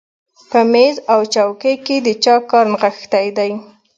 په 0.49 0.59
مېز 0.71 0.95
او 1.13 1.19
څوکۍ 1.33 1.75
کې 1.85 1.95
د 2.05 2.07
چا 2.23 2.35
کار 2.49 2.65
نغښتی 2.73 3.27
دی 3.37 3.51